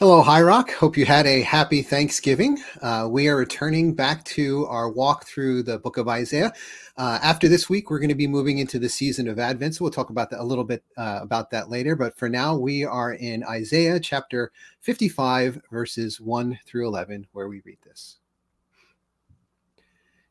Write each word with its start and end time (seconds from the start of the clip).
Hello, 0.00 0.22
High 0.22 0.42
Rock. 0.42 0.72
Hope 0.72 0.96
you 0.96 1.06
had 1.06 1.24
a 1.24 1.42
happy 1.42 1.80
Thanksgiving. 1.80 2.58
Uh, 2.82 3.06
we 3.08 3.28
are 3.28 3.36
returning 3.36 3.94
back 3.94 4.24
to 4.24 4.66
our 4.66 4.90
walk 4.90 5.24
through 5.24 5.62
the 5.62 5.78
book 5.78 5.98
of 5.98 6.08
Isaiah. 6.08 6.52
Uh, 6.96 7.20
after 7.22 7.46
this 7.46 7.70
week, 7.70 7.90
we're 7.90 8.00
going 8.00 8.08
to 8.08 8.16
be 8.16 8.26
moving 8.26 8.58
into 8.58 8.80
the 8.80 8.88
season 8.88 9.28
of 9.28 9.38
Advent. 9.38 9.76
So 9.76 9.84
we'll 9.84 9.92
talk 9.92 10.10
about 10.10 10.30
that 10.30 10.40
a 10.40 10.42
little 10.42 10.64
bit 10.64 10.82
uh, 10.96 11.20
about 11.22 11.48
that 11.52 11.70
later. 11.70 11.94
But 11.94 12.16
for 12.16 12.28
now, 12.28 12.56
we 12.56 12.84
are 12.84 13.12
in 13.12 13.44
Isaiah 13.44 14.00
chapter 14.00 14.50
55, 14.80 15.62
verses 15.70 16.20
1 16.20 16.58
through 16.66 16.88
11, 16.88 17.28
where 17.30 17.46
we 17.46 17.62
read 17.64 17.78
this 17.86 18.16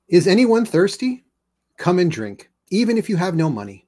Is 0.10 0.28
anyone 0.28 0.66
thirsty? 0.66 1.24
Come 1.78 2.00
and 2.00 2.12
drink, 2.12 2.52
even 2.70 2.98
if 2.98 3.08
you 3.08 3.16
have 3.16 3.34
no 3.34 3.50
money. 3.50 3.88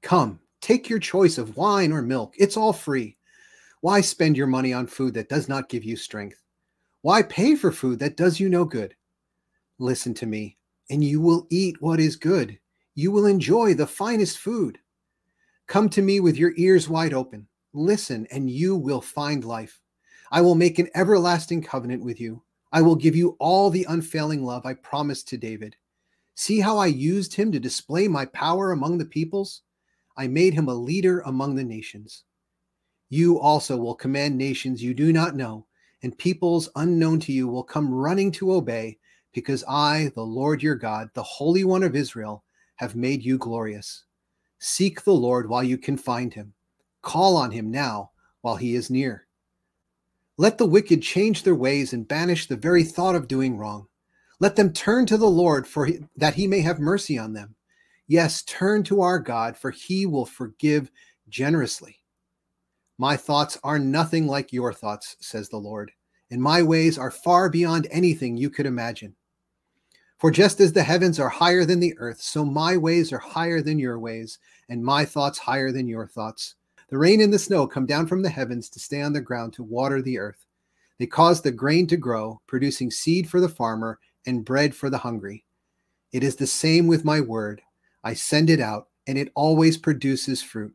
Come, 0.00 0.40
take 0.62 0.88
your 0.88 0.98
choice 0.98 1.36
of 1.36 1.58
wine 1.58 1.92
or 1.92 2.00
milk. 2.00 2.32
It's 2.38 2.56
all 2.56 2.72
free. 2.72 3.18
Why 3.82 4.02
spend 4.02 4.36
your 4.36 4.46
money 4.46 4.74
on 4.74 4.86
food 4.86 5.14
that 5.14 5.30
does 5.30 5.48
not 5.48 5.70
give 5.70 5.84
you 5.84 5.96
strength? 5.96 6.42
Why 7.00 7.22
pay 7.22 7.56
for 7.56 7.72
food 7.72 7.98
that 8.00 8.16
does 8.16 8.38
you 8.38 8.50
no 8.50 8.66
good? 8.66 8.94
Listen 9.78 10.12
to 10.14 10.26
me, 10.26 10.58
and 10.90 11.02
you 11.02 11.18
will 11.18 11.46
eat 11.50 11.80
what 11.80 11.98
is 11.98 12.14
good. 12.16 12.58
You 12.94 13.10
will 13.10 13.24
enjoy 13.24 13.72
the 13.72 13.86
finest 13.86 14.36
food. 14.36 14.78
Come 15.66 15.88
to 15.90 16.02
me 16.02 16.20
with 16.20 16.36
your 16.36 16.52
ears 16.56 16.90
wide 16.90 17.14
open. 17.14 17.48
Listen, 17.72 18.26
and 18.30 18.50
you 18.50 18.76
will 18.76 19.00
find 19.00 19.44
life. 19.44 19.80
I 20.30 20.42
will 20.42 20.54
make 20.54 20.78
an 20.78 20.90
everlasting 20.94 21.62
covenant 21.62 22.04
with 22.04 22.20
you. 22.20 22.42
I 22.72 22.82
will 22.82 22.96
give 22.96 23.16
you 23.16 23.36
all 23.40 23.70
the 23.70 23.86
unfailing 23.88 24.44
love 24.44 24.66
I 24.66 24.74
promised 24.74 25.26
to 25.28 25.38
David. 25.38 25.74
See 26.34 26.60
how 26.60 26.76
I 26.76 26.86
used 26.86 27.34
him 27.34 27.50
to 27.52 27.58
display 27.58 28.08
my 28.08 28.26
power 28.26 28.72
among 28.72 28.98
the 28.98 29.06
peoples? 29.06 29.62
I 30.18 30.26
made 30.26 30.52
him 30.52 30.68
a 30.68 30.74
leader 30.74 31.20
among 31.20 31.54
the 31.54 31.64
nations. 31.64 32.24
You 33.10 33.40
also 33.40 33.76
will 33.76 33.94
command 33.94 34.38
nations 34.38 34.82
you 34.82 34.94
do 34.94 35.12
not 35.12 35.34
know, 35.34 35.66
and 36.02 36.16
peoples 36.16 36.70
unknown 36.76 37.20
to 37.20 37.32
you 37.32 37.48
will 37.48 37.64
come 37.64 37.92
running 37.92 38.30
to 38.32 38.52
obey, 38.52 38.98
because 39.32 39.64
I, 39.68 40.12
the 40.14 40.22
Lord 40.22 40.62
your 40.62 40.76
God, 40.76 41.10
the 41.14 41.22
Holy 41.22 41.64
One 41.64 41.82
of 41.82 41.96
Israel, 41.96 42.44
have 42.76 42.94
made 42.96 43.24
you 43.24 43.36
glorious. 43.36 44.04
Seek 44.60 45.02
the 45.02 45.12
Lord 45.12 45.48
while 45.48 45.64
you 45.64 45.76
can 45.76 45.96
find 45.96 46.32
him. 46.32 46.54
Call 47.02 47.36
on 47.36 47.50
him 47.50 47.70
now 47.70 48.12
while 48.42 48.56
he 48.56 48.74
is 48.74 48.90
near. 48.90 49.26
Let 50.36 50.56
the 50.56 50.66
wicked 50.66 51.02
change 51.02 51.42
their 51.42 51.54
ways 51.54 51.92
and 51.92 52.08
banish 52.08 52.46
the 52.46 52.56
very 52.56 52.84
thought 52.84 53.14
of 53.14 53.28
doing 53.28 53.58
wrong. 53.58 53.88
Let 54.38 54.56
them 54.56 54.72
turn 54.72 55.04
to 55.06 55.18
the 55.18 55.28
Lord 55.28 55.66
for 55.66 55.84
he, 55.84 55.98
that 56.16 56.34
he 56.34 56.46
may 56.46 56.60
have 56.60 56.78
mercy 56.78 57.18
on 57.18 57.32
them. 57.32 57.56
Yes, 58.06 58.42
turn 58.44 58.82
to 58.84 59.02
our 59.02 59.18
God, 59.18 59.56
for 59.56 59.70
he 59.70 60.06
will 60.06 60.26
forgive 60.26 60.90
generously. 61.28 61.99
My 63.00 63.16
thoughts 63.16 63.58
are 63.64 63.78
nothing 63.78 64.26
like 64.26 64.52
your 64.52 64.74
thoughts, 64.74 65.16
says 65.20 65.48
the 65.48 65.56
Lord, 65.56 65.90
and 66.30 66.38
my 66.38 66.62
ways 66.62 66.98
are 66.98 67.10
far 67.10 67.48
beyond 67.48 67.88
anything 67.90 68.36
you 68.36 68.50
could 68.50 68.66
imagine. 68.66 69.16
For 70.18 70.30
just 70.30 70.60
as 70.60 70.74
the 70.74 70.82
heavens 70.82 71.18
are 71.18 71.30
higher 71.30 71.64
than 71.64 71.80
the 71.80 71.96
earth, 71.96 72.20
so 72.20 72.44
my 72.44 72.76
ways 72.76 73.10
are 73.10 73.18
higher 73.18 73.62
than 73.62 73.78
your 73.78 73.98
ways, 73.98 74.38
and 74.68 74.84
my 74.84 75.06
thoughts 75.06 75.38
higher 75.38 75.72
than 75.72 75.88
your 75.88 76.08
thoughts. 76.08 76.56
The 76.90 76.98
rain 76.98 77.22
and 77.22 77.32
the 77.32 77.38
snow 77.38 77.66
come 77.66 77.86
down 77.86 78.06
from 78.06 78.20
the 78.20 78.28
heavens 78.28 78.68
to 78.68 78.78
stay 78.78 79.00
on 79.00 79.14
the 79.14 79.22
ground 79.22 79.54
to 79.54 79.62
water 79.62 80.02
the 80.02 80.18
earth. 80.18 80.44
They 80.98 81.06
cause 81.06 81.40
the 81.40 81.52
grain 81.52 81.86
to 81.86 81.96
grow, 81.96 82.42
producing 82.46 82.90
seed 82.90 83.30
for 83.30 83.40
the 83.40 83.48
farmer 83.48 83.98
and 84.26 84.44
bread 84.44 84.74
for 84.74 84.90
the 84.90 84.98
hungry. 84.98 85.46
It 86.12 86.22
is 86.22 86.36
the 86.36 86.46
same 86.46 86.86
with 86.86 87.06
my 87.06 87.22
word. 87.22 87.62
I 88.04 88.12
send 88.12 88.50
it 88.50 88.60
out, 88.60 88.88
and 89.06 89.16
it 89.16 89.32
always 89.34 89.78
produces 89.78 90.42
fruit. 90.42 90.74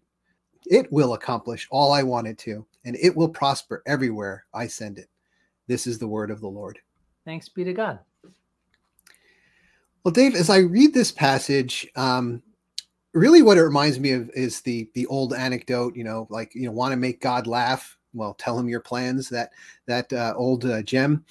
It 0.67 0.91
will 0.91 1.13
accomplish 1.13 1.67
all 1.71 1.91
I 1.91 2.03
want 2.03 2.27
it 2.27 2.37
to, 2.39 2.65
and 2.85 2.95
it 2.95 3.15
will 3.15 3.29
prosper 3.29 3.83
everywhere 3.85 4.45
I 4.53 4.67
send 4.67 4.97
it. 4.97 5.09
This 5.67 5.87
is 5.87 5.99
the 5.99 6.07
word 6.07 6.31
of 6.31 6.41
the 6.41 6.47
Lord. 6.47 6.79
Thanks 7.25 7.49
be 7.49 7.63
to 7.63 7.73
God. 7.73 7.99
Well, 10.03 10.11
Dave, 10.11 10.35
as 10.35 10.51
I 10.51 10.59
read 10.59 10.93
this 10.93 11.11
passage, 11.11 11.87
um, 11.95 12.43
really 13.13 13.41
what 13.41 13.57
it 13.57 13.63
reminds 13.63 13.99
me 13.99 14.11
of 14.11 14.29
is 14.35 14.61
the 14.61 14.87
the 14.93 15.07
old 15.07 15.33
anecdote. 15.33 15.95
You 15.95 16.03
know, 16.03 16.27
like 16.29 16.53
you 16.53 16.67
know, 16.67 16.71
want 16.71 16.91
to 16.91 16.97
make 16.97 17.21
God 17.21 17.47
laugh. 17.47 17.97
Well, 18.13 18.35
tell 18.35 18.57
him 18.59 18.69
your 18.69 18.81
plans. 18.81 19.29
That 19.29 19.49
that 19.87 20.13
uh, 20.13 20.35
old 20.37 20.65
uh, 20.65 20.83
gem. 20.83 21.25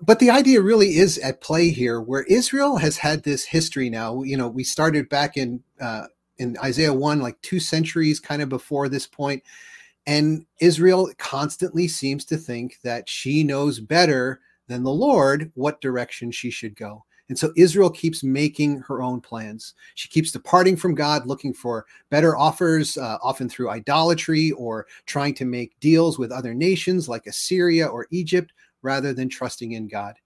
But 0.00 0.20
the 0.20 0.30
idea 0.30 0.60
really 0.60 0.96
is 0.96 1.18
at 1.18 1.40
play 1.40 1.70
here, 1.70 2.00
where 2.00 2.22
Israel 2.22 2.76
has 2.76 2.96
had 2.96 3.24
this 3.24 3.44
history 3.44 3.90
now. 3.90 4.22
You 4.22 4.36
know, 4.36 4.48
we 4.48 4.62
started 4.62 5.08
back 5.08 5.36
in 5.36 5.60
uh, 5.80 6.04
in 6.42 6.58
Isaiah 6.62 6.92
1, 6.92 7.20
like 7.20 7.40
two 7.40 7.60
centuries 7.60 8.20
kind 8.20 8.42
of 8.42 8.48
before 8.48 8.88
this 8.88 9.06
point. 9.06 9.42
And 10.06 10.44
Israel 10.60 11.10
constantly 11.16 11.88
seems 11.88 12.24
to 12.26 12.36
think 12.36 12.78
that 12.82 13.08
she 13.08 13.44
knows 13.44 13.80
better 13.80 14.40
than 14.68 14.82
the 14.82 14.90
Lord 14.90 15.50
what 15.54 15.80
direction 15.80 16.30
she 16.30 16.50
should 16.50 16.76
go. 16.76 17.04
And 17.28 17.38
so 17.38 17.52
Israel 17.56 17.88
keeps 17.88 18.22
making 18.22 18.80
her 18.80 19.00
own 19.00 19.20
plans. 19.20 19.74
She 19.94 20.08
keeps 20.08 20.32
departing 20.32 20.76
from 20.76 20.94
God, 20.94 21.26
looking 21.26 21.54
for 21.54 21.86
better 22.10 22.36
offers, 22.36 22.98
uh, 22.98 23.16
often 23.22 23.48
through 23.48 23.70
idolatry 23.70 24.50
or 24.52 24.86
trying 25.06 25.34
to 25.34 25.44
make 25.44 25.78
deals 25.80 26.18
with 26.18 26.32
other 26.32 26.52
nations 26.52 27.08
like 27.08 27.26
Assyria 27.26 27.86
or 27.86 28.06
Egypt, 28.10 28.52
rather 28.82 29.14
than 29.14 29.28
trusting 29.28 29.72
in 29.72 29.88
God. 29.88 30.16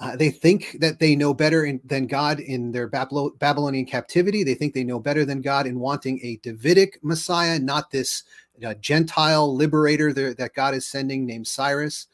Uh, 0.00 0.16
they 0.16 0.30
think 0.30 0.76
that 0.80 0.98
they 0.98 1.14
know 1.14 1.32
better 1.32 1.64
in, 1.64 1.80
than 1.84 2.06
God 2.06 2.40
in 2.40 2.72
their 2.72 2.88
Babylonian 2.88 3.86
captivity. 3.86 4.42
They 4.42 4.54
think 4.54 4.74
they 4.74 4.82
know 4.82 4.98
better 4.98 5.24
than 5.24 5.40
God 5.40 5.66
in 5.66 5.78
wanting 5.78 6.18
a 6.22 6.36
Davidic 6.42 6.98
Messiah, 7.02 7.60
not 7.60 7.92
this 7.92 8.24
uh, 8.64 8.74
Gentile 8.74 9.54
liberator 9.54 10.12
there, 10.12 10.34
that 10.34 10.54
God 10.54 10.74
is 10.74 10.84
sending 10.84 11.24
named 11.24 11.46
Cyrus. 11.46 12.08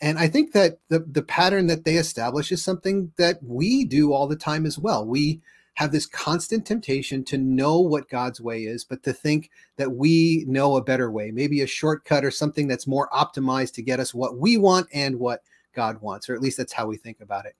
And 0.00 0.18
I 0.18 0.28
think 0.28 0.52
that 0.52 0.78
the, 0.88 1.00
the 1.00 1.22
pattern 1.22 1.66
that 1.66 1.84
they 1.84 1.96
establish 1.96 2.50
is 2.50 2.64
something 2.64 3.12
that 3.18 3.42
we 3.42 3.84
do 3.84 4.12
all 4.12 4.26
the 4.26 4.36
time 4.36 4.64
as 4.64 4.78
well. 4.78 5.04
We 5.04 5.40
have 5.74 5.92
this 5.92 6.06
constant 6.06 6.66
temptation 6.66 7.24
to 7.24 7.38
know 7.38 7.78
what 7.78 8.08
God's 8.08 8.40
way 8.40 8.64
is, 8.64 8.84
but 8.84 9.02
to 9.04 9.12
think 9.12 9.50
that 9.76 9.92
we 9.92 10.44
know 10.48 10.76
a 10.76 10.82
better 10.82 11.10
way, 11.10 11.30
maybe 11.30 11.60
a 11.60 11.66
shortcut 11.66 12.24
or 12.24 12.30
something 12.30 12.66
that's 12.68 12.86
more 12.86 13.08
optimized 13.10 13.74
to 13.74 13.82
get 13.82 14.00
us 14.00 14.14
what 14.14 14.38
we 14.38 14.56
want 14.56 14.88
and 14.92 15.18
what 15.18 15.42
God 15.78 16.00
wants, 16.00 16.28
or 16.28 16.34
at 16.34 16.40
least 16.40 16.56
that's 16.58 16.72
how 16.72 16.86
we 16.86 16.96
think 16.96 17.20
about 17.20 17.46
it. 17.46 17.54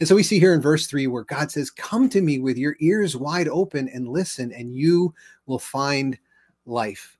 And 0.00 0.08
so 0.08 0.14
we 0.14 0.22
see 0.22 0.40
here 0.40 0.54
in 0.54 0.62
verse 0.62 0.86
three 0.86 1.06
where 1.06 1.24
God 1.24 1.50
says, 1.50 1.70
Come 1.70 2.08
to 2.08 2.22
me 2.22 2.38
with 2.38 2.56
your 2.56 2.76
ears 2.80 3.14
wide 3.14 3.46
open 3.46 3.90
and 3.90 4.08
listen, 4.08 4.50
and 4.52 4.74
you 4.74 5.12
will 5.44 5.58
find 5.58 6.18
life. 6.64 7.18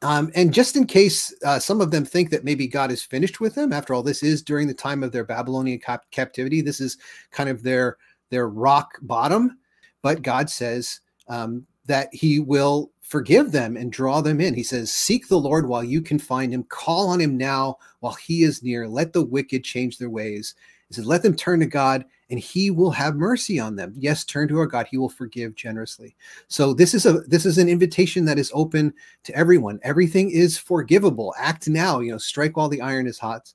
Um, 0.00 0.32
and 0.34 0.52
just 0.52 0.76
in 0.76 0.86
case 0.86 1.34
uh, 1.44 1.58
some 1.58 1.82
of 1.82 1.90
them 1.90 2.06
think 2.06 2.30
that 2.30 2.42
maybe 2.42 2.66
God 2.66 2.90
is 2.90 3.02
finished 3.02 3.38
with 3.38 3.54
them, 3.54 3.70
after 3.70 3.92
all, 3.92 4.02
this 4.02 4.22
is 4.22 4.40
during 4.40 4.66
the 4.66 4.72
time 4.72 5.02
of 5.02 5.12
their 5.12 5.24
Babylonian 5.24 5.78
cap- 5.78 6.10
captivity. 6.10 6.62
This 6.62 6.80
is 6.80 6.96
kind 7.30 7.50
of 7.50 7.62
their 7.62 7.98
their 8.30 8.48
rock 8.48 8.94
bottom. 9.02 9.58
But 10.00 10.22
God 10.22 10.48
says 10.48 11.00
um, 11.28 11.66
that 11.84 12.08
He 12.12 12.40
will 12.40 12.92
forgive 13.04 13.52
them 13.52 13.76
and 13.76 13.92
draw 13.92 14.20
them 14.20 14.40
in. 14.40 14.54
He 14.54 14.62
says, 14.62 14.90
Seek 14.90 15.28
the 15.28 15.38
Lord 15.38 15.68
while 15.68 15.84
you 15.84 16.00
can 16.00 16.18
find 16.18 16.52
him. 16.52 16.64
Call 16.64 17.08
on 17.08 17.20
him 17.20 17.36
now 17.36 17.76
while 18.00 18.14
he 18.14 18.42
is 18.42 18.62
near. 18.62 18.88
Let 18.88 19.12
the 19.12 19.24
wicked 19.24 19.62
change 19.62 19.98
their 19.98 20.10
ways. 20.10 20.54
He 20.88 20.94
says, 20.94 21.06
Let 21.06 21.22
them 21.22 21.36
turn 21.36 21.60
to 21.60 21.66
God 21.66 22.06
and 22.30 22.40
he 22.40 22.70
will 22.70 22.90
have 22.90 23.14
mercy 23.14 23.60
on 23.60 23.76
them. 23.76 23.92
Yes, 23.96 24.24
turn 24.24 24.48
to 24.48 24.58
our 24.58 24.66
God. 24.66 24.86
He 24.90 24.96
will 24.96 25.10
forgive 25.10 25.54
generously. 25.54 26.16
So 26.48 26.72
this 26.72 26.94
is 26.94 27.04
a 27.04 27.20
this 27.20 27.44
is 27.44 27.58
an 27.58 27.68
invitation 27.68 28.24
that 28.24 28.38
is 28.38 28.50
open 28.54 28.94
to 29.24 29.36
everyone. 29.36 29.78
Everything 29.82 30.30
is 30.30 30.56
forgivable. 30.56 31.34
Act 31.38 31.68
now, 31.68 32.00
you 32.00 32.10
know, 32.10 32.18
strike 32.18 32.56
while 32.56 32.70
the 32.70 32.80
iron 32.80 33.06
is 33.06 33.18
hot 33.18 33.52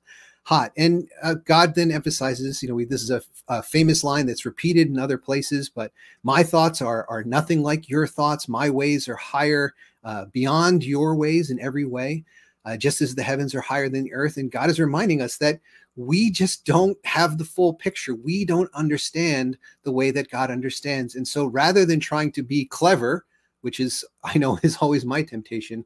hot. 0.50 0.72
And 0.78 1.08
uh, 1.22 1.36
God 1.36 1.76
then 1.76 1.92
emphasizes, 1.92 2.64
you 2.64 2.70
know, 2.70 2.74
we, 2.74 2.84
this 2.84 3.04
is 3.04 3.12
a, 3.12 3.22
famous 3.62 4.04
line 4.04 4.26
that's 4.26 4.48
repeated 4.48 4.88
in 4.88 4.98
other 4.98 5.18
places, 5.18 5.70
but 5.70 5.92
my 6.24 6.42
thoughts 6.42 6.82
are, 6.82 7.06
are 7.08 7.24
nothing 7.24 7.62
like 7.62 7.88
your 7.88 8.08
thoughts. 8.08 8.48
My 8.48 8.68
ways 8.68 9.08
are 9.08 9.16
higher 9.16 9.76
uh, 10.04 10.26
beyond 10.26 10.84
your 10.84 11.16
ways 11.16 11.52
in 11.52 11.60
every 11.60 11.86
way, 11.86 12.24
uh, 12.66 12.78
just 12.78 13.00
as 13.00 13.14
the 13.14 13.22
heavens 13.22 13.54
are 13.54 13.62
higher 13.62 13.90
than 13.90 14.06
the 14.06 14.14
earth. 14.14 14.38
And 14.38 14.50
God 14.52 14.72
is 14.72 14.80
reminding 14.80 15.22
us 15.22 15.38
that 15.38 15.60
we 15.96 16.32
just 16.32 16.66
don't 16.66 16.98
have 17.06 17.38
the 17.38 17.46
full 17.46 17.76
picture. 17.76 18.16
We 18.16 18.44
don't 18.44 18.74
understand 18.74 19.56
the 19.84 19.92
way 19.92 20.10
that 20.10 20.32
God 20.32 20.50
understands. 20.50 21.14
And 21.14 21.28
so 21.28 21.46
rather 21.46 21.86
than 21.86 22.00
trying 22.00 22.32
to 22.32 22.42
be 22.42 22.66
clever, 22.66 23.24
which 23.62 23.80
is, 23.80 24.04
I 24.24 24.40
know, 24.40 24.58
is 24.64 24.78
always 24.78 25.06
my 25.06 25.22
temptation, 25.22 25.86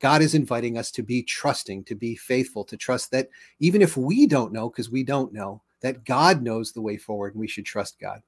God 0.00 0.22
is 0.22 0.34
inviting 0.34 0.78
us 0.78 0.90
to 0.92 1.02
be 1.02 1.22
trusting, 1.22 1.84
to 1.84 1.94
be 1.94 2.16
faithful, 2.16 2.64
to 2.64 2.76
trust 2.76 3.10
that 3.12 3.28
even 3.60 3.82
if 3.82 3.96
we 3.96 4.26
don't 4.26 4.52
know, 4.52 4.68
because 4.68 4.90
we 4.90 5.04
don't 5.04 5.32
know, 5.32 5.62
that 5.82 6.04
God 6.04 6.42
knows 6.42 6.72
the 6.72 6.80
way 6.80 6.96
forward 6.96 7.34
and 7.34 7.40
we 7.40 7.48
should 7.48 7.64
trust 7.64 8.00
God. 8.00 8.22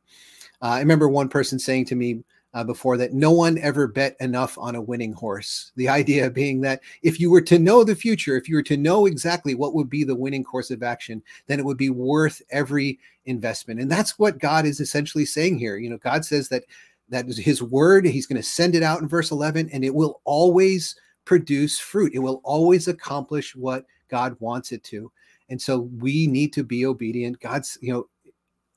Uh, 0.60 0.66
I 0.66 0.78
remember 0.78 1.08
one 1.08 1.28
person 1.28 1.58
saying 1.58 1.86
to 1.86 1.96
me 1.96 2.22
uh, 2.54 2.62
before 2.62 2.96
that 2.98 3.14
no 3.14 3.30
one 3.30 3.58
ever 3.58 3.86
bet 3.86 4.16
enough 4.20 4.58
on 4.58 4.74
a 4.74 4.82
winning 4.82 5.12
horse. 5.12 5.72
The 5.76 5.88
idea 5.88 6.30
being 6.30 6.60
that 6.60 6.82
if 7.02 7.18
you 7.18 7.30
were 7.30 7.40
to 7.42 7.58
know 7.58 7.82
the 7.82 7.96
future, 7.96 8.36
if 8.36 8.48
you 8.48 8.56
were 8.56 8.62
to 8.64 8.76
know 8.76 9.06
exactly 9.06 9.54
what 9.54 9.74
would 9.74 9.88
be 9.88 10.04
the 10.04 10.14
winning 10.14 10.44
course 10.44 10.70
of 10.70 10.82
action, 10.82 11.22
then 11.46 11.58
it 11.58 11.64
would 11.64 11.78
be 11.78 11.90
worth 11.90 12.42
every 12.50 12.98
investment. 13.24 13.80
And 13.80 13.90
that's 13.90 14.18
what 14.18 14.38
God 14.38 14.66
is 14.66 14.80
essentially 14.80 15.24
saying 15.24 15.58
here. 15.58 15.76
You 15.78 15.88
know, 15.90 15.98
God 15.98 16.24
says 16.24 16.48
that 16.50 16.64
that 17.08 17.26
is 17.26 17.38
his 17.38 17.62
word, 17.62 18.06
he's 18.06 18.26
going 18.26 18.40
to 18.40 18.46
send 18.46 18.74
it 18.74 18.82
out 18.82 19.00
in 19.00 19.08
verse 19.08 19.30
11, 19.30 19.70
and 19.72 19.84
it 19.84 19.94
will 19.94 20.20
always 20.24 20.94
produce 21.24 21.78
fruit. 21.78 22.14
It 22.14 22.20
will 22.20 22.40
always 22.44 22.88
accomplish 22.88 23.54
what 23.54 23.86
God 24.08 24.36
wants 24.40 24.72
it 24.72 24.84
to. 24.84 25.10
And 25.48 25.60
so 25.60 25.80
we 25.98 26.26
need 26.26 26.52
to 26.54 26.64
be 26.64 26.86
obedient. 26.86 27.40
God's, 27.40 27.78
you 27.80 27.92
know, 27.92 28.08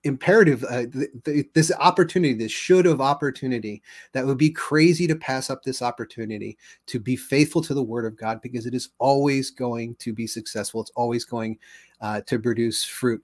imperative 0.06 0.63
uh, 0.65 0.86
th- 0.86 1.09
th- 1.25 1.47
this 1.56 1.71
opportunity 1.80 2.36
this 2.36 2.51
should 2.51 2.86
of 2.86 3.01
opportunity 3.01 3.81
that 4.12 4.24
would 4.24 4.38
be 4.38 4.51
crazy 4.51 5.07
to 5.07 5.15
pass 5.15 5.50
up 5.50 5.63
this 5.63 5.81
opportunity 5.81 6.56
to 6.86 7.00
be 7.00 7.15
faithful 7.15 7.59
to 7.59 7.74
the 7.74 7.81
word 7.81 8.06
of 8.06 8.15
god 8.15 8.39
because 8.39 8.68
it 8.68 8.75
is 8.75 8.89
always 9.00 9.50
going 9.50 9.95
to 9.95 10.13
be 10.13 10.27
successful 10.27 10.80
it's 10.80 10.92
always 10.95 11.25
going 11.25 11.57
uh, 12.01 12.21
to 12.21 12.38
produce 12.38 12.86
fruit 12.86 13.19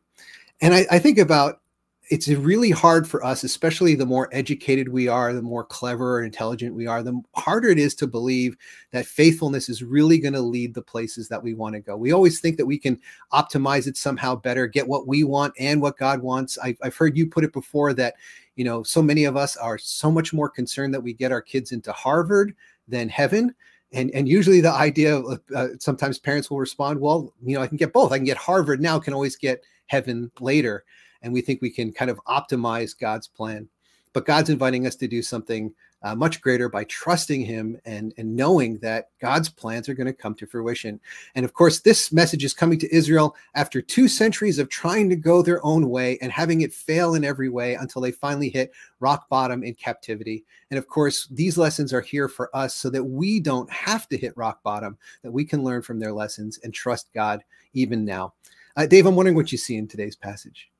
and 0.61 0.73
I, 0.73 0.87
I 0.89 0.97
think 0.97 1.19
about 1.19 1.61
it's 2.11 2.27
really 2.27 2.71
hard 2.71 3.07
for 3.07 3.23
us, 3.23 3.45
especially 3.45 3.95
the 3.95 4.05
more 4.05 4.27
educated 4.33 4.89
we 4.89 5.07
are, 5.07 5.31
the 5.31 5.41
more 5.41 5.63
clever 5.63 6.19
and 6.19 6.25
intelligent 6.25 6.75
we 6.75 6.85
are, 6.85 7.01
the 7.01 7.17
harder 7.35 7.69
it 7.69 7.79
is 7.79 7.95
to 7.95 8.05
believe 8.05 8.57
that 8.91 9.05
faithfulness 9.05 9.69
is 9.69 9.81
really 9.81 10.19
going 10.19 10.33
to 10.33 10.41
lead 10.41 10.73
the 10.73 10.81
places 10.81 11.29
that 11.29 11.41
we 11.41 11.53
want 11.53 11.73
to 11.73 11.79
go. 11.79 11.95
We 11.95 12.11
always 12.11 12.41
think 12.41 12.57
that 12.57 12.65
we 12.65 12.77
can 12.77 12.99
optimize 13.31 13.87
it 13.87 13.95
somehow 13.95 14.35
better, 14.35 14.67
get 14.67 14.89
what 14.89 15.07
we 15.07 15.23
want 15.23 15.53
and 15.57 15.81
what 15.81 15.97
God 15.97 16.21
wants. 16.21 16.57
I've, 16.57 16.75
I've 16.83 16.97
heard 16.97 17.17
you 17.17 17.27
put 17.27 17.45
it 17.45 17.53
before 17.53 17.93
that, 17.93 18.15
you 18.57 18.65
know, 18.65 18.83
so 18.83 19.01
many 19.01 19.23
of 19.23 19.37
us 19.37 19.55
are 19.55 19.77
so 19.77 20.11
much 20.11 20.33
more 20.33 20.49
concerned 20.49 20.93
that 20.93 21.01
we 21.03 21.13
get 21.13 21.31
our 21.31 21.41
kids 21.41 21.71
into 21.71 21.93
Harvard 21.93 22.53
than 22.89 23.07
heaven. 23.07 23.55
And, 23.93 24.11
and 24.11 24.27
usually 24.27 24.59
the 24.59 24.73
idea 24.73 25.15
of 25.15 25.39
uh, 25.55 25.67
sometimes 25.79 26.19
parents 26.19 26.51
will 26.51 26.59
respond, 26.59 26.99
well, 26.99 27.33
you 27.41 27.55
know, 27.55 27.61
I 27.61 27.67
can 27.67 27.77
get 27.77 27.93
both. 27.93 28.11
I 28.11 28.17
can 28.17 28.25
get 28.25 28.35
Harvard 28.35 28.81
now, 28.81 28.99
can 28.99 29.13
always 29.13 29.37
get 29.37 29.63
heaven 29.87 30.29
later 30.41 30.83
and 31.21 31.33
we 31.33 31.41
think 31.41 31.61
we 31.61 31.69
can 31.69 31.91
kind 31.91 32.11
of 32.11 32.19
optimize 32.27 32.97
God's 32.97 33.27
plan. 33.27 33.67
But 34.13 34.25
God's 34.25 34.49
inviting 34.49 34.85
us 34.85 34.95
to 34.97 35.07
do 35.07 35.21
something 35.21 35.73
uh, 36.03 36.15
much 36.15 36.41
greater 36.41 36.67
by 36.67 36.83
trusting 36.85 37.45
Him 37.45 37.79
and, 37.85 38.13
and 38.17 38.35
knowing 38.35 38.77
that 38.79 39.09
God's 39.19 39.49
plans 39.49 39.87
are 39.87 39.93
going 39.93 40.07
to 40.07 40.13
come 40.13 40.33
to 40.35 40.47
fruition. 40.47 40.99
And 41.35 41.45
of 41.45 41.53
course, 41.53 41.81
this 41.81 42.11
message 42.11 42.43
is 42.43 42.53
coming 42.53 42.79
to 42.79 42.95
Israel 42.95 43.35
after 43.53 43.81
two 43.81 44.07
centuries 44.07 44.57
of 44.57 44.69
trying 44.69 45.09
to 45.09 45.15
go 45.15 45.41
their 45.41 45.63
own 45.65 45.89
way 45.89 46.17
and 46.21 46.31
having 46.31 46.61
it 46.61 46.73
fail 46.73 47.13
in 47.13 47.23
every 47.23 47.49
way 47.49 47.75
until 47.75 48.01
they 48.01 48.11
finally 48.11 48.49
hit 48.49 48.71
rock 48.99 49.29
bottom 49.29 49.63
in 49.63 49.75
captivity. 49.75 50.43
And 50.71 50.77
of 50.77 50.87
course, 50.87 51.27
these 51.27 51.57
lessons 51.57 51.93
are 51.93 52.01
here 52.01 52.27
for 52.27 52.55
us 52.55 52.75
so 52.75 52.89
that 52.89 53.03
we 53.03 53.39
don't 53.39 53.71
have 53.71 54.07
to 54.09 54.17
hit 54.17 54.35
rock 54.35 54.63
bottom, 54.63 54.97
that 55.23 55.31
we 55.31 55.45
can 55.45 55.63
learn 55.63 55.83
from 55.83 55.99
their 55.99 56.13
lessons 56.13 56.59
and 56.63 56.73
trust 56.73 57.09
God 57.13 57.43
even 57.73 58.03
now. 58.03 58.33
Uh, 58.75 58.87
Dave, 58.87 59.05
I'm 59.05 59.15
wondering 59.15 59.35
what 59.35 59.51
you 59.51 59.57
see 59.57 59.75
in 59.77 59.87
today's 59.87 60.15
passage 60.15 60.70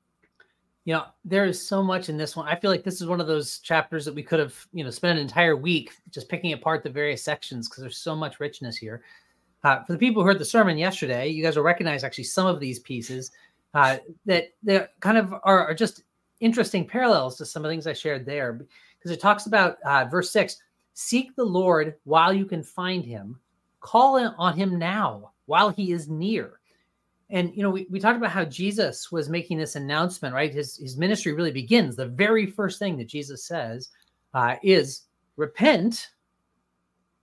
you 0.84 0.92
know 0.92 1.04
there 1.24 1.44
is 1.44 1.64
so 1.64 1.82
much 1.82 2.08
in 2.08 2.16
this 2.16 2.36
one. 2.36 2.48
I 2.48 2.56
feel 2.56 2.70
like 2.70 2.84
this 2.84 3.00
is 3.00 3.06
one 3.06 3.20
of 3.20 3.26
those 3.26 3.58
chapters 3.58 4.04
that 4.04 4.14
we 4.14 4.22
could 4.22 4.40
have 4.40 4.54
you 4.72 4.84
know 4.84 4.90
spent 4.90 5.18
an 5.18 5.22
entire 5.22 5.56
week 5.56 5.92
just 6.10 6.28
picking 6.28 6.52
apart 6.52 6.82
the 6.82 6.90
various 6.90 7.22
sections 7.22 7.68
because 7.68 7.82
there's 7.82 7.98
so 7.98 8.16
much 8.16 8.40
richness 8.40 8.76
here. 8.76 9.02
Uh, 9.64 9.84
for 9.84 9.92
the 9.92 9.98
people 9.98 10.22
who 10.22 10.26
heard 10.26 10.40
the 10.40 10.44
sermon 10.44 10.76
yesterday 10.76 11.28
you 11.28 11.42
guys 11.42 11.56
will 11.56 11.62
recognize 11.62 12.02
actually 12.02 12.24
some 12.24 12.46
of 12.48 12.58
these 12.58 12.80
pieces 12.80 13.30
uh, 13.74 13.98
that 14.26 14.48
that 14.62 14.98
kind 15.00 15.16
of 15.16 15.32
are, 15.44 15.68
are, 15.68 15.74
just 15.74 16.02
interesting 16.40 16.86
parallels 16.86 17.36
to 17.38 17.46
some 17.46 17.64
of 17.64 17.68
the 17.68 17.72
things 17.72 17.86
i 17.86 17.92
shared 17.92 18.26
there. 18.26 18.52
Because 18.52 19.10
it 19.10 19.20
talks 19.20 19.46
about 19.46 19.76
uh, 19.84 20.04
verse 20.06 20.30
6 20.30 20.56
seek 20.94 21.34
the 21.36 21.44
lord 21.44 21.94
while 22.04 22.32
you 22.32 22.44
can 22.44 22.62
find 22.62 23.04
him. 23.04 23.38
Call 23.80 24.18
on 24.18 24.56
him 24.56 24.78
now 24.78 25.32
while 25.46 25.70
he 25.70 25.92
is 25.92 26.08
near 26.08 26.60
and 27.32 27.50
you 27.56 27.62
know 27.62 27.70
we, 27.70 27.86
we 27.90 27.98
talked 27.98 28.18
about 28.18 28.30
how 28.30 28.44
jesus 28.44 29.10
was 29.10 29.28
making 29.28 29.58
this 29.58 29.74
announcement 29.74 30.34
right? 30.34 30.54
His 30.54 30.76
his 30.76 30.96
ministry 30.96 31.32
really 31.32 31.50
begins. 31.50 31.96
The 31.96 32.06
very 32.06 32.46
first 32.46 32.78
thing 32.78 32.96
that 32.98 33.08
jesus 33.08 33.44
says 33.44 33.88
uh, 34.34 34.56
is 34.62 35.02
repent 35.36 36.10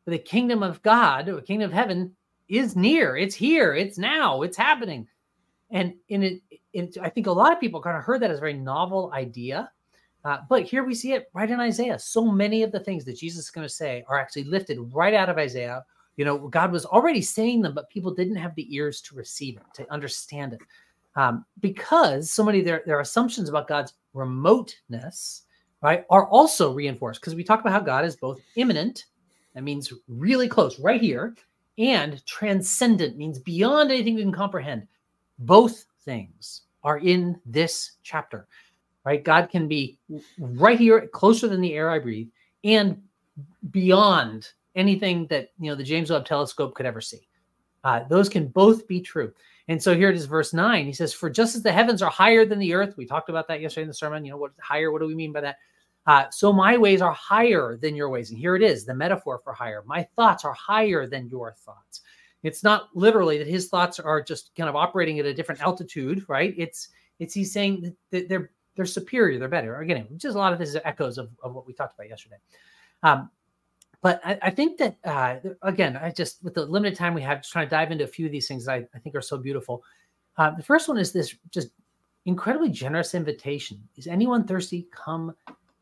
the 0.06 0.18
kingdom 0.18 0.64
of 0.64 0.82
god 0.82 1.28
the 1.28 1.42
kingdom 1.42 1.70
of 1.70 1.74
heaven 1.74 2.14
is 2.50 2.76
near. 2.76 3.16
It's 3.16 3.36
here. 3.36 3.76
It's 3.76 4.00
now. 4.00 4.42
It's 4.42 4.58
happening. 4.58 5.08
And 5.70 5.94
in 6.10 6.24
it, 6.24 6.42
it 6.74 6.98
i 7.02 7.10
think 7.10 7.28
a 7.28 7.32
lot 7.32 7.54
of 7.54 7.60
people 7.60 7.82
kind 7.82 7.96
of 7.96 8.04
heard 8.04 8.22
that 8.22 8.32
as 8.32 8.40
a 8.40 8.42
very 8.42 8.54
novel 8.54 9.12
idea. 9.14 9.72
Uh, 10.26 10.40
but 10.50 10.64
here 10.64 10.84
we 10.84 10.94
see 10.94 11.14
it 11.14 11.30
right 11.34 11.50
in 11.50 11.62
isaiah. 11.62 11.98
So 11.98 12.30
many 12.30 12.64
of 12.64 12.72
the 12.72 12.80
things 12.80 13.06
that 13.06 13.18
jesus 13.18 13.46
is 13.46 13.52
going 13.52 13.68
to 13.68 13.74
say 13.74 14.04
are 14.08 14.20
actually 14.20 14.46
lifted 14.46 14.80
right 14.92 15.14
out 15.14 15.30
of 15.30 15.38
isaiah 15.38 15.86
you 16.20 16.26
know, 16.26 16.38
God 16.50 16.74
was 16.74 16.86
already 16.86 17.22
saying 17.22 17.62
them, 17.62 17.74
but 17.74 17.90
people 17.90 18.14
didn't 18.14 18.36
have 18.36 18.54
the 18.56 18.76
ears 18.76 19.00
to 19.04 19.16
receive 19.16 19.56
it, 19.56 19.64
to 19.74 19.90
understand 19.90 20.52
it. 20.52 20.60
Um, 21.16 21.46
because 21.62 22.30
so 22.30 22.44
many 22.44 22.60
their, 22.60 22.84
their 22.86 23.00
assumptions 23.00 23.48
about 23.48 23.70
God's 23.70 23.94
remoteness, 24.14 25.44
right, 25.82 26.04
are 26.10 26.28
also 26.28 26.74
reinforced. 26.74 27.22
Because 27.22 27.36
we 27.36 27.44
talk 27.46 27.62
about 27.62 27.72
how 27.72 27.80
God 27.80 28.04
is 28.04 28.18
both 28.18 28.42
immanent, 28.58 29.06
that 29.56 29.64
means 29.64 29.94
really 30.10 30.50
close, 30.50 30.78
right 30.78 31.00
here, 31.00 31.36
and 31.78 32.22
transcendent 32.26 33.16
means 33.16 33.40
beyond 33.40 33.90
anything 33.90 34.16
we 34.16 34.22
can 34.22 34.34
comprehend. 34.34 34.86
Both 35.40 35.86
things 36.04 36.64
are 36.84 36.98
in 36.98 37.40
this 37.46 37.94
chapter, 38.04 38.46
right? 39.06 39.24
God 39.24 39.50
can 39.50 39.70
be 39.70 39.98
right 40.38 40.78
here, 40.78 41.08
closer 41.08 41.48
than 41.48 41.62
the 41.62 41.76
air 41.76 41.90
I 41.90 42.00
breathe, 42.00 42.28
and 42.66 43.02
beyond 43.72 44.52
anything 44.76 45.28
that 45.28 45.50
you 45.60 45.70
know 45.70 45.76
the 45.76 45.84
James 45.84 46.12
Webb 46.12 46.26
Telescope 46.26 46.76
could 46.76 46.86
ever 46.86 47.02
see. 47.02 47.28
Uh, 47.84 48.02
those 48.10 48.30
can 48.30 48.48
both 48.48 48.88
be 48.88 49.02
true. 49.02 49.34
And 49.68 49.82
so 49.82 49.96
here 49.96 50.10
it 50.10 50.16
is, 50.16 50.26
verse 50.26 50.54
nine. 50.54 50.86
He 50.86 50.94
says, 50.94 51.14
"For 51.14 51.30
just 51.30 51.56
as 51.56 51.64
the 51.64 51.72
heavens 51.72 52.02
are 52.02 52.10
higher 52.10 52.46
than 52.46 52.60
the 52.60 52.74
earth, 52.74 52.96
we 52.98 53.06
talked 53.06 53.30
about 53.30 53.48
that 53.48 53.62
yesterday 53.62 53.84
in 53.84 53.88
the 53.88 53.94
sermon. 53.94 54.26
You 54.26 54.32
know 54.32 54.38
what 54.38 54.52
higher? 54.62 54.92
What 54.92 55.02
do 55.02 55.08
we 55.08 55.16
mean 55.16 55.32
by 55.32 55.42
that? 55.42 55.58
Uh, 56.06 56.26
so 56.32 56.52
my 56.52 56.76
ways 56.76 57.02
are 57.02 57.14
higher 57.14 57.78
than 57.80 57.96
your 57.96 58.10
ways. 58.10 58.32
And 58.32 58.40
here 58.40 58.56
it 58.56 58.64
is, 58.64 58.84
the 58.86 58.96
metaphor 58.96 59.40
for 59.44 59.54
higher. 59.54 59.84
My 59.86 60.04
thoughts 60.16 60.44
are 60.44 60.54
higher 60.54 61.06
than 61.06 61.30
your 61.30 61.54
thoughts. 61.54 62.02
It's 62.42 62.64
not 62.64 62.90
literally 62.96 63.38
that 63.38 63.48
his 63.48 63.68
thoughts 63.68 64.00
are 64.00 64.22
just 64.22 64.56
kind 64.56 64.70
of 64.70 64.76
operating 64.76 65.20
at 65.20 65.26
a 65.26 65.34
different 65.34 65.62
altitude, 65.62 66.26
right? 66.28 66.54
It's 66.58 66.90
it's 67.20 67.34
he's 67.34 67.52
saying 67.52 67.96
that 68.12 68.30
they're 68.30 68.50
they're 68.76 68.86
superior, 68.86 69.38
they're 69.38 69.50
better. 69.50 69.82
Again, 69.82 70.08
just 70.18 70.36
a 70.36 70.40
lot 70.40 70.54
of 70.54 70.60
this 70.60 70.70
is 70.70 70.78
echoes 70.86 71.18
of, 71.18 71.30
of 71.44 71.54
what 71.54 71.68
we 71.68 71.74
talked 71.74 71.96
about 71.96 72.10
yesterday. 72.10 72.38
Um, 73.04 73.30
but 74.02 74.22
I, 74.24 74.38
I 74.44 74.50
think 74.50 74.78
that 74.78 74.98
uh, 75.04 75.36
again, 75.62 75.98
I 75.98 76.12
just 76.12 76.44
with 76.44 76.54
the 76.54 76.66
limited 76.66 76.98
time 76.98 77.14
we 77.14 77.22
have, 77.22 77.42
just 77.42 77.52
trying 77.52 77.68
to 77.68 77.70
dive 77.70 77.92
into 77.92 78.06
a 78.06 78.08
few 78.08 78.26
of 78.26 78.32
these 78.32 78.48
things 78.48 78.66
that 78.66 78.74
I, 78.74 78.88
I 78.96 79.00
think 79.00 79.16
are 79.16 79.22
so 79.22 79.38
beautiful. 79.38 79.84
Uh, 80.38 80.52
the 80.52 80.64
first 80.64 80.88
one 80.88 80.98
is 80.98 81.12
this 81.12 81.36
just 81.52 81.70
incredibly 82.26 82.70
generous 82.70 83.14
invitation: 83.14 83.82
Is 83.98 84.08
anyone 84.08 84.46
thirsty? 84.46 84.88
Come 84.92 85.36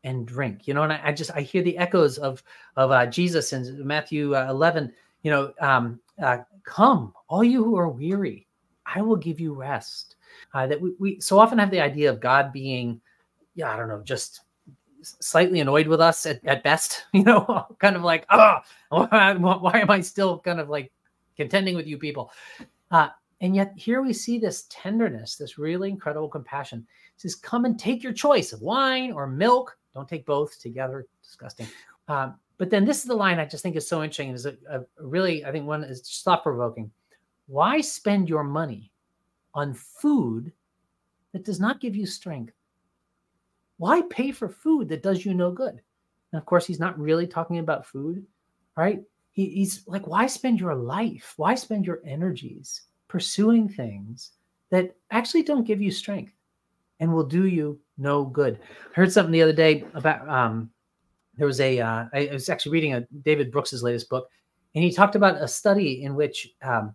and 0.04 0.26
drink. 0.26 0.66
You 0.66 0.74
know, 0.74 0.82
and 0.82 0.92
I, 0.92 1.00
I 1.04 1.12
just 1.12 1.30
I 1.32 1.42
hear 1.42 1.62
the 1.62 1.78
echoes 1.78 2.18
of 2.18 2.42
of 2.76 2.90
uh, 2.90 3.06
Jesus 3.06 3.52
in 3.52 3.86
Matthew 3.86 4.34
uh, 4.34 4.46
eleven. 4.48 4.92
You 5.22 5.30
know, 5.30 5.52
um, 5.60 6.00
uh, 6.22 6.38
come, 6.64 7.12
all 7.28 7.44
you 7.44 7.64
who 7.64 7.76
are 7.76 7.88
weary, 7.88 8.46
I 8.86 9.00
will 9.00 9.16
give 9.16 9.40
you 9.40 9.54
rest. 9.54 10.16
Uh, 10.54 10.66
that 10.66 10.80
we, 10.80 10.92
we 10.98 11.20
so 11.20 11.38
often 11.38 11.58
have 11.58 11.70
the 11.70 11.80
idea 11.80 12.10
of 12.10 12.20
God 12.20 12.52
being, 12.52 13.00
yeah, 13.54 13.72
I 13.72 13.76
don't 13.76 13.88
know, 13.88 14.02
just 14.02 14.42
slightly 15.02 15.60
annoyed 15.60 15.86
with 15.86 16.00
us 16.00 16.26
at, 16.26 16.44
at 16.44 16.62
best, 16.62 17.06
you 17.12 17.24
know, 17.24 17.66
kind 17.78 17.96
of 17.96 18.02
like, 18.02 18.26
oh, 18.30 18.58
why, 18.88 19.80
am 19.80 19.90
I 19.90 20.00
still 20.00 20.38
kind 20.38 20.60
of 20.60 20.68
like 20.68 20.92
contending 21.36 21.76
with 21.76 21.86
you 21.86 21.98
people? 21.98 22.32
Uh, 22.90 23.08
and 23.40 23.54
yet 23.54 23.72
here 23.76 24.02
we 24.02 24.12
see 24.12 24.38
this 24.38 24.66
tenderness, 24.68 25.36
this 25.36 25.58
really 25.58 25.90
incredible 25.90 26.28
compassion. 26.28 26.86
It 27.14 27.20
says, 27.20 27.34
come 27.34 27.64
and 27.64 27.78
take 27.78 28.02
your 28.02 28.12
choice 28.12 28.52
of 28.52 28.62
wine 28.62 29.12
or 29.12 29.26
milk. 29.26 29.76
Don't 29.94 30.08
take 30.08 30.26
both 30.26 30.60
together. 30.60 31.06
Disgusting. 31.22 31.68
Um, 32.08 32.34
but 32.56 32.70
then 32.70 32.84
this 32.84 32.98
is 32.98 33.04
the 33.04 33.14
line 33.14 33.38
I 33.38 33.44
just 33.44 33.62
think 33.62 33.76
is 33.76 33.88
so 33.88 34.02
interesting. 34.02 34.30
Is 34.30 34.46
a, 34.46 34.56
a 34.68 34.80
really, 34.98 35.44
I 35.44 35.52
think 35.52 35.66
one 35.66 35.84
is 35.84 36.22
thought 36.24 36.42
provoking. 36.42 36.90
Why 37.46 37.80
spend 37.80 38.28
your 38.28 38.44
money 38.44 38.90
on 39.54 39.72
food 39.72 40.52
that 41.32 41.44
does 41.44 41.60
not 41.60 41.80
give 41.80 41.94
you 41.94 42.06
strength? 42.06 42.52
Why 43.78 44.02
pay 44.10 44.32
for 44.32 44.48
food 44.48 44.88
that 44.88 45.02
does 45.02 45.24
you 45.24 45.34
no 45.34 45.50
good? 45.50 45.80
And 46.32 46.38
of 46.38 46.44
course, 46.44 46.66
he's 46.66 46.80
not 46.80 46.98
really 46.98 47.26
talking 47.26 47.58
about 47.58 47.86
food, 47.86 48.26
right? 48.76 49.02
He, 49.32 49.46
he's 49.46 49.82
like, 49.86 50.06
why 50.06 50.26
spend 50.26 50.60
your 50.60 50.74
life? 50.74 51.34
Why 51.36 51.54
spend 51.54 51.86
your 51.86 52.00
energies 52.04 52.82
pursuing 53.06 53.68
things 53.68 54.32
that 54.70 54.94
actually 55.10 55.44
don't 55.44 55.66
give 55.66 55.80
you 55.80 55.90
strength 55.90 56.32
and 57.00 57.12
will 57.12 57.24
do 57.24 57.46
you 57.46 57.78
no 57.96 58.24
good? 58.24 58.58
I 58.90 58.94
heard 58.94 59.12
something 59.12 59.32
the 59.32 59.42
other 59.42 59.52
day 59.52 59.84
about 59.94 60.28
um, 60.28 60.70
there 61.36 61.46
was 61.46 61.60
a 61.60 61.80
uh, 61.80 62.06
I 62.12 62.28
was 62.32 62.48
actually 62.48 62.72
reading 62.72 62.94
a 62.94 63.06
David 63.22 63.52
Brooks's 63.52 63.82
latest 63.82 64.10
book, 64.10 64.28
and 64.74 64.82
he 64.82 64.92
talked 64.92 65.14
about 65.14 65.40
a 65.40 65.46
study 65.46 66.02
in 66.02 66.16
which 66.16 66.52
um, 66.62 66.92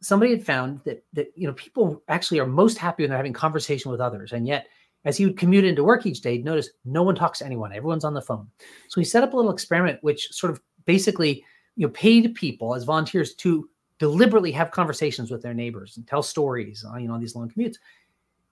somebody 0.00 0.32
had 0.32 0.44
found 0.44 0.80
that 0.84 1.04
that 1.12 1.32
you 1.36 1.46
know 1.46 1.52
people 1.52 2.02
actually 2.08 2.40
are 2.40 2.46
most 2.46 2.78
happy 2.78 3.02
when 3.02 3.10
they're 3.10 3.18
having 3.18 3.34
conversation 3.34 3.90
with 3.90 4.00
others, 4.00 4.32
and 4.32 4.46
yet 4.46 4.68
as 5.04 5.16
he 5.16 5.26
would 5.26 5.38
commute 5.38 5.64
into 5.64 5.84
work 5.84 6.06
each 6.06 6.20
day, 6.20 6.32
he'd 6.36 6.44
notice 6.44 6.70
no 6.84 7.02
one 7.02 7.14
talks 7.14 7.40
to 7.40 7.46
anyone. 7.46 7.72
Everyone's 7.72 8.04
on 8.04 8.14
the 8.14 8.22
phone. 8.22 8.46
So 8.88 9.00
he 9.00 9.04
set 9.04 9.22
up 9.22 9.32
a 9.32 9.36
little 9.36 9.50
experiment, 9.50 9.98
which 10.02 10.30
sort 10.32 10.52
of 10.52 10.60
basically 10.84 11.44
you 11.76 11.86
know 11.86 11.92
paid 11.92 12.34
people 12.34 12.74
as 12.74 12.84
volunteers 12.84 13.34
to 13.34 13.68
deliberately 13.98 14.52
have 14.52 14.70
conversations 14.70 15.30
with 15.30 15.42
their 15.42 15.54
neighbors 15.54 15.96
and 15.96 16.06
tell 16.06 16.22
stories 16.22 16.84
on 16.84 17.00
you 17.00 17.08
know 17.08 17.18
these 17.18 17.34
long 17.34 17.50
commutes. 17.50 17.76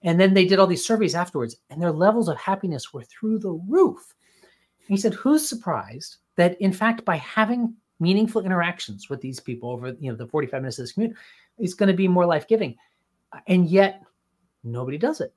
And 0.03 0.19
then 0.19 0.33
they 0.33 0.47
did 0.47 0.59
all 0.59 0.67
these 0.67 0.85
surveys 0.85 1.15
afterwards, 1.15 1.57
and 1.69 1.81
their 1.81 1.93
levels 1.93 2.29
of 2.29 2.39
happiness 2.39 2.93
were 2.93 3.05
through 3.05 3.39
the 3.39 3.53
roof. 3.69 4.15
And 4.89 4.97
he 4.97 5.01
said, 5.01 5.15
"Who's 5.15 5.49
surprised 5.49 6.17
that 6.37 6.61
in 6.61 6.73
fact 6.73 7.05
by 7.05 7.17
having 7.17 7.75
meaningful 8.01 8.43
interactions 8.43 9.11
with 9.11 9.21
these 9.21 9.39
people 9.39 9.71
over 9.71 9.89
you 10.01 10.11
know 10.11 10.17
the 10.17 10.27
45 10.27 10.63
minutes 10.63 10.79
of 10.79 10.85
this 10.85 10.93
commute 10.93 11.15
it's 11.59 11.75
going 11.75 11.89
to 11.89 11.95
be 11.95 12.09
more 12.09 12.25
life-giving 12.25 12.75
and 13.47 13.69
yet 13.69 14.03
nobody 14.65 14.97
does 14.97 15.21
it 15.21 15.35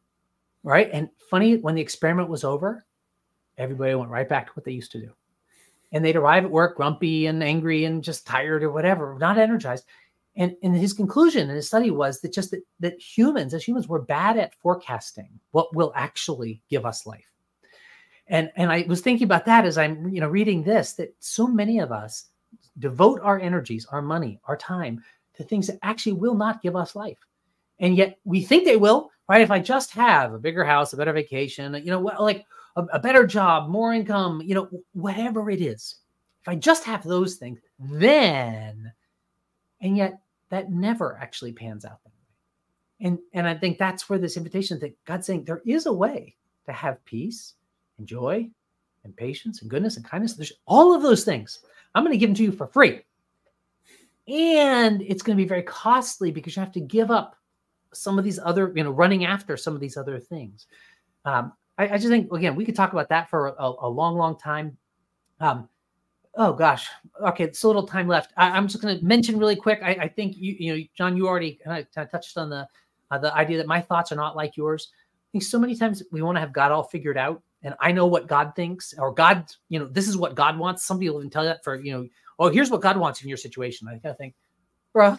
right? 0.63 0.89
And 0.91 1.09
funny 1.29 1.57
when 1.57 1.75
the 1.75 1.81
experiment 1.81 2.29
was 2.29 2.43
over 2.43 2.85
everybody 3.57 3.95
went 3.95 4.09
right 4.09 4.27
back 4.27 4.47
to 4.47 4.53
what 4.53 4.65
they 4.65 4.71
used 4.71 4.91
to 4.91 4.99
do. 4.99 5.11
And 5.91 6.03
they'd 6.03 6.15
arrive 6.15 6.43
at 6.43 6.51
work 6.51 6.75
grumpy 6.75 7.27
and 7.27 7.43
angry 7.43 7.85
and 7.85 8.03
just 8.03 8.25
tired 8.25 8.63
or 8.63 8.71
whatever 8.71 9.15
not 9.19 9.37
energized. 9.37 9.85
And, 10.35 10.55
and 10.63 10.75
his 10.75 10.93
conclusion 10.93 11.49
in 11.49 11.55
his 11.55 11.67
study 11.67 11.91
was 11.91 12.19
that 12.21 12.33
just 12.33 12.49
that, 12.51 12.63
that 12.79 12.99
humans 12.99 13.53
as 13.53 13.63
humans 13.63 13.87
were 13.87 14.01
bad 14.01 14.37
at 14.37 14.55
forecasting 14.55 15.39
what 15.51 15.75
will 15.75 15.93
actually 15.95 16.61
give 16.69 16.85
us 16.85 17.05
life. 17.05 17.29
And 18.27 18.51
and 18.55 18.71
i 18.71 18.85
was 18.87 19.01
thinking 19.01 19.25
about 19.25 19.45
that 19.47 19.65
as 19.65 19.77
i'm 19.77 20.07
you 20.07 20.21
know 20.21 20.29
reading 20.29 20.63
this 20.63 20.93
that 20.93 21.13
so 21.19 21.45
many 21.45 21.79
of 21.79 21.91
us 21.91 22.29
devote 22.79 23.19
our 23.21 23.37
energies 23.37 23.85
our 23.87 24.01
money 24.01 24.39
our 24.45 24.55
time 24.55 25.03
to 25.35 25.43
things 25.43 25.67
that 25.67 25.77
actually 25.83 26.13
will 26.13 26.33
not 26.33 26.61
give 26.61 26.75
us 26.75 26.95
life. 26.95 27.17
And 27.79 27.97
yet 27.97 28.17
we 28.23 28.41
think 28.41 28.63
they 28.63 28.77
will 28.77 29.11
right 29.27 29.41
if 29.41 29.51
i 29.51 29.59
just 29.59 29.91
have 29.91 30.33
a 30.33 30.39
bigger 30.39 30.63
house 30.63 30.93
a 30.93 30.97
better 30.97 31.13
vacation 31.13 31.73
you 31.75 31.91
know 31.91 31.99
like 31.99 32.45
a, 32.75 32.83
a 32.93 32.99
better 32.99 33.25
job 33.25 33.69
more 33.69 33.93
income 33.93 34.41
you 34.43 34.55
know 34.55 34.69
whatever 34.93 35.49
it 35.49 35.61
is 35.61 35.95
if 36.41 36.47
i 36.47 36.55
just 36.55 36.83
have 36.83 37.03
those 37.03 37.35
things 37.35 37.59
then 37.79 38.91
and 39.81 39.97
yet 39.97 40.19
that 40.49 40.71
never 40.71 41.17
actually 41.21 41.51
pans 41.51 41.85
out 41.85 41.99
and 43.01 43.17
and 43.33 43.47
i 43.47 43.53
think 43.53 43.77
that's 43.77 44.09
where 44.09 44.19
this 44.19 44.37
invitation 44.37 44.79
that 44.79 44.95
god's 45.05 45.25
saying 45.25 45.43
there 45.43 45.61
is 45.65 45.85
a 45.85 45.93
way 45.93 46.35
to 46.65 46.71
have 46.71 47.03
peace 47.05 47.53
and 47.97 48.07
joy 48.07 48.49
and 49.03 49.15
patience 49.15 49.61
and 49.61 49.69
goodness 49.69 49.97
and 49.97 50.05
kindness. 50.05 50.33
There's 50.33 50.53
all 50.65 50.93
of 50.93 51.01
those 51.01 51.23
things. 51.23 51.59
I'm 51.95 52.03
going 52.03 52.13
to 52.13 52.17
give 52.17 52.29
them 52.29 52.35
to 52.35 52.43
you 52.43 52.51
for 52.51 52.67
free. 52.67 53.01
And 54.27 55.01
it's 55.01 55.21
going 55.21 55.37
to 55.37 55.43
be 55.43 55.47
very 55.47 55.63
costly 55.63 56.31
because 56.31 56.55
you 56.55 56.61
have 56.61 56.71
to 56.73 56.79
give 56.79 57.11
up 57.11 57.35
some 57.93 58.17
of 58.17 58.23
these 58.23 58.39
other, 58.39 58.71
you 58.75 58.83
know, 58.83 58.91
running 58.91 59.25
after 59.25 59.57
some 59.57 59.73
of 59.73 59.79
these 59.79 59.97
other 59.97 60.19
things. 60.19 60.67
Um, 61.25 61.53
I, 61.77 61.89
I, 61.89 61.97
just 61.97 62.09
think, 62.09 62.31
again, 62.31 62.55
we 62.55 62.65
could 62.65 62.75
talk 62.75 62.93
about 62.93 63.09
that 63.09 63.29
for 63.29 63.47
a, 63.47 63.73
a 63.81 63.89
long, 63.89 64.17
long 64.17 64.37
time. 64.37 64.77
Um, 65.39 65.69
oh 66.35 66.53
gosh, 66.53 66.87
okay, 67.27 67.51
so 67.51 67.67
little 67.67 67.87
time 67.87 68.07
left. 68.07 68.33
I, 68.37 68.57
am 68.57 68.67
just 68.67 68.81
going 68.81 68.97
to 68.97 69.05
mention 69.05 69.37
really 69.37 69.55
quick. 69.55 69.81
I, 69.83 69.91
I, 69.91 70.07
think 70.07 70.37
you, 70.37 70.55
you 70.59 70.75
know, 70.75 70.83
John, 70.95 71.17
you 71.17 71.27
already 71.27 71.59
kind 71.63 71.85
of 71.95 72.11
touched 72.11 72.37
on 72.37 72.49
the 72.49 72.67
uh, 73.11 73.17
the 73.17 73.33
idea 73.35 73.57
that 73.57 73.67
my 73.67 73.81
thoughts 73.81 74.11
are 74.11 74.15
not 74.15 74.35
like 74.35 74.57
yours. 74.57 74.89
I 74.93 75.27
think 75.33 75.43
so 75.43 75.59
many 75.59 75.75
times 75.75 76.03
we 76.11 76.21
want 76.21 76.35
to 76.35 76.39
have 76.39 76.53
God 76.53 76.71
all 76.71 76.83
figured 76.83 77.17
out, 77.17 77.41
and 77.61 77.75
I 77.79 77.91
know 77.91 78.07
what 78.07 78.27
God 78.27 78.53
thinks, 78.55 78.93
or 78.97 79.13
God, 79.13 79.45
you 79.69 79.79
know, 79.79 79.87
this 79.87 80.07
is 80.07 80.17
what 80.17 80.35
God 80.35 80.57
wants. 80.57 80.83
Somebody 80.83 81.09
will 81.09 81.19
even 81.19 81.29
tell 81.29 81.43
you 81.43 81.49
that 81.49 81.63
for, 81.63 81.75
you 81.75 81.93
know, 81.93 82.07
oh, 82.39 82.49
here's 82.49 82.71
what 82.71 82.81
God 82.81 82.97
wants 82.97 83.21
in 83.21 83.29
your 83.29 83.37
situation. 83.37 83.87
I 83.87 83.91
kind 83.93 84.05
of 84.05 84.17
think, 84.17 84.35
bro, 84.93 85.17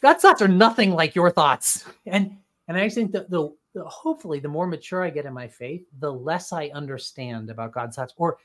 God's 0.00 0.22
thoughts 0.22 0.42
are 0.42 0.48
nothing 0.48 0.92
like 0.92 1.14
your 1.14 1.30
thoughts. 1.30 1.84
And 2.06 2.36
and 2.68 2.76
I 2.76 2.88
think 2.88 3.12
that 3.12 3.30
the, 3.30 3.54
the 3.74 3.84
hopefully 3.84 4.40
the 4.40 4.48
more 4.48 4.66
mature 4.66 5.02
I 5.02 5.10
get 5.10 5.26
in 5.26 5.32
my 5.32 5.48
faith, 5.48 5.84
the 6.00 6.12
less 6.12 6.52
I 6.52 6.68
understand 6.68 7.50
about 7.50 7.72
God's 7.72 7.96
thoughts. 7.96 8.14
Or 8.16 8.38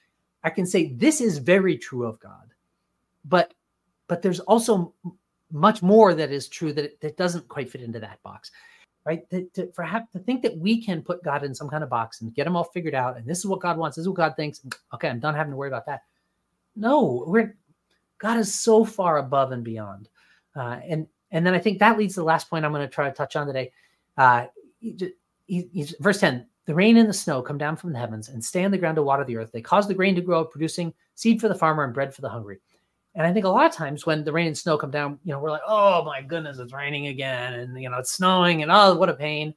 I 0.44 0.50
can 0.50 0.66
say 0.66 0.94
this 0.94 1.22
is 1.22 1.38
very 1.38 1.78
true 1.78 2.06
of 2.06 2.20
God, 2.20 2.54
but 3.26 3.54
but 4.08 4.22
there's 4.22 4.40
also 4.42 4.94
much 5.52 5.82
more 5.82 6.14
that 6.14 6.32
is 6.32 6.48
true 6.48 6.74
that 6.74 7.00
that 7.02 7.18
doesn't 7.18 7.48
quite 7.48 7.70
fit 7.70 7.82
into 7.82 8.00
that 8.00 8.22
box 8.24 8.52
right? 9.06 9.30
To, 9.30 9.44
to, 9.54 9.68
to 9.68 10.20
think 10.20 10.42
that 10.44 10.58
we 10.58 10.82
can 10.82 11.02
put 11.02 11.24
God 11.24 11.44
in 11.44 11.56
some 11.56 11.70
kind 11.70 11.84
of 11.84 11.90
box 11.90 12.22
and 12.22 12.34
get 12.34 12.48
him 12.48 12.56
all 12.56 12.64
figured 12.64 12.96
out, 12.96 13.18
and 13.18 13.26
this 13.26 13.40
is 13.40 13.46
what 13.46 13.62
God 13.62 13.78
wants, 13.78 13.96
this 13.96 14.04
is 14.04 14.08
what 14.08 14.18
God 14.18 14.36
thinks. 14.36 14.62
Okay, 14.94 15.08
I'm 15.10 15.20
done 15.20 15.36
having 15.36 15.52
to 15.52 15.58
worry 15.58 15.70
about 15.70 15.86
that. 15.86 16.04
No, 16.76 17.24
we're 17.26 17.56
God 18.20 18.38
is 18.38 18.54
so 18.54 18.86
far 18.86 19.18
above 19.18 19.52
and 19.52 19.64
beyond, 19.64 20.10
uh, 20.56 20.80
and 20.88 21.08
and 21.32 21.46
then 21.46 21.54
I 21.54 21.60
think 21.60 21.80
that 21.80 21.98
leads 21.98 22.14
to 22.16 22.20
the 22.20 22.26
last 22.26 22.50
point 22.50 22.66
I'm 22.66 22.72
going 22.72 22.88
to 22.88 22.94
try 22.94 23.08
to 23.08 23.16
touch 23.16 23.36
on 23.36 23.48
today. 23.48 23.72
Uh, 24.18 24.48
he, 24.80 25.14
he, 25.48 25.88
verse 26.00 26.20
ten: 26.20 26.46
the 26.66 26.76
rain 26.76 26.98
and 26.98 27.10
the 27.10 27.14
snow 27.14 27.42
come 27.42 27.58
down 27.58 27.76
from 27.76 27.94
the 27.94 28.00
heavens 28.00 28.30
and 28.30 28.44
stay 28.44 28.64
on 28.64 28.72
the 28.72 28.78
ground 28.78 28.96
to 28.96 29.04
water 29.04 29.24
the 29.24 29.38
earth. 29.38 29.52
They 29.52 29.62
cause 29.62 29.88
the 29.88 29.94
grain 29.94 30.16
to 30.16 30.22
grow, 30.22 30.46
producing 30.46 30.94
seed 31.16 31.42
for 31.42 31.48
the 31.48 31.56
farmer 31.56 31.84
and 31.84 31.94
bread 31.94 32.14
for 32.14 32.22
the 32.22 32.30
hungry. 32.30 32.60
And 33.14 33.28
I 33.28 33.34
think 33.34 33.46
a 33.46 33.50
lot 33.50 33.66
of 33.66 33.74
times 33.74 34.06
when 34.06 34.24
the 34.24 34.32
rain 34.32 34.48
and 34.48 34.58
snow 34.58 34.78
come 34.78 34.90
down, 34.90 35.20
you 35.26 35.34
know, 35.34 35.40
we're 35.40 35.52
like, 35.52 35.68
oh 35.68 36.04
my 36.06 36.22
goodness, 36.22 36.60
it's 36.60 36.72
raining 36.72 37.08
again. 37.08 37.56
And, 37.56 37.82
you 37.82 37.90
know, 37.90 37.98
it's 37.98 38.14
snowing 38.14 38.62
and 38.62 38.72
oh, 38.72 38.96
what 38.96 39.10
a 39.10 39.14
pain. 39.14 39.54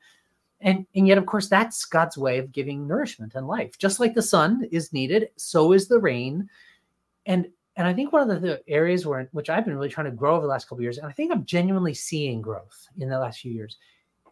And, 0.61 0.85
and 0.97 1.07
yet, 1.07 1.19
of 1.19 1.27
course, 1.27 1.49
that's 1.49 1.85
God's 1.85 2.19
way 2.19 2.39
of 2.39 2.51
giving 2.51 2.85
nourishment 2.85 3.37
and 3.37 3.47
life. 3.47 3.79
Just 3.79 4.01
like 4.01 4.13
the 4.13 4.23
sun 4.23 4.67
is 4.73 4.93
needed, 4.93 5.29
so 5.37 5.73
is 5.73 5.87
the 5.87 6.01
rain. 6.01 6.49
And 7.27 7.47
and 7.77 7.87
I 7.87 7.93
think 7.93 8.13
one 8.13 8.31
of 8.31 8.41
the, 8.41 8.63
areas 8.69 9.05
where 9.05 9.29
which 9.33 9.51
I've 9.51 9.65
been 9.65 9.75
really 9.75 9.89
trying 9.89 10.07
to 10.07 10.13
grow 10.13 10.37
over 10.37 10.43
the 10.43 10.49
last 10.49 10.65
couple 10.65 10.79
of 10.79 10.83
years, 10.83 10.99
and 10.99 11.07
I 11.07 11.13
think 11.13 11.33
I'm 11.33 11.45
genuinely 11.45 11.95
seeing 11.95 12.41
growth 12.41 12.89
in 12.99 13.09
the 13.09 13.19
last 13.19 13.41
few 13.41 13.53
years, 13.53 13.79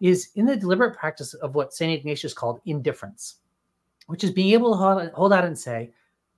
is 0.00 0.30
in 0.34 0.46
the 0.46 0.56
deliberate 0.56 0.96
practice 0.96 1.34
of 1.34 1.54
what 1.54 1.74
St. 1.74 1.92
Ignatius 1.92 2.34
called 2.34 2.60
indifference, 2.66 3.36
which 4.06 4.24
is 4.24 4.30
being 4.30 4.52
able 4.52 4.72
to 4.72 5.10
hold 5.14 5.32
out 5.32 5.44
and 5.44 5.58
say, 5.58 5.92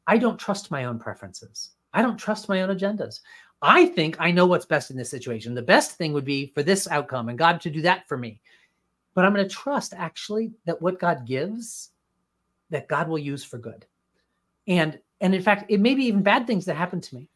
I 0.07 0.19
don't 0.19 0.39
trust 0.39 0.71
my 0.71 0.85
own 0.85 0.99
preferences. 0.99 1.71
I 1.93 2.03
don't 2.03 2.19
trust 2.19 2.49
my 2.49 2.63
own 2.63 2.77
agendas. 2.77 3.21
I 3.63 3.87
think 3.87 4.17
I 4.19 4.31
know 4.31 4.45
what's 4.45 4.67
best 4.67 4.91
in 4.91 4.97
this 4.97 5.09
situation. 5.09 5.55
The 5.55 5.63
best 5.63 5.93
thing 5.93 6.13
would 6.13 6.25
be 6.25 6.53
for 6.55 6.63
this 6.63 6.87
outcome 6.89 7.29
and 7.29 7.39
God 7.39 7.61
to 7.63 7.71
do 7.71 7.81
that 7.83 8.07
for 8.07 8.19
me. 8.19 8.41
But 9.15 9.25
I'm 9.25 9.33
going 9.33 9.49
to 9.49 9.55
trust 9.55 9.95
actually 9.97 10.53
that 10.67 10.83
what 10.83 10.99
God 10.99 11.27
gives, 11.27 11.91
that 12.71 12.89
God 12.89 13.09
will 13.09 13.19
use 13.19 13.45
for 13.45 13.59
good. 13.59 13.87
And 14.67 14.99
and 15.21 15.35
in 15.35 15.43
fact, 15.43 15.71
it 15.71 15.81
may 15.81 15.95
be 15.95 16.05
even 16.05 16.23
bad 16.23 16.47
things 16.47 16.65
that 16.67 16.77
happen 16.77 17.01
to 17.01 17.15
me. 17.15 17.29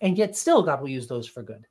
And 0.00 0.16
yet 0.16 0.36
still 0.36 0.62
God 0.62 0.80
will 0.80 0.88
use 0.88 1.06
those 1.06 1.26
for 1.26 1.42
good. 1.42 1.66